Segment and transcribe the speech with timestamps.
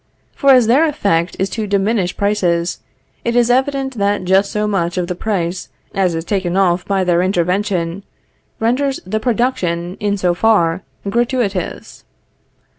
[0.33, 2.79] For as their effect is to diminish prices,
[3.23, 7.03] it is evident that just so much of the price as is taken off by
[7.03, 8.03] their intervention,
[8.59, 12.03] renders the production in so far gratuitous.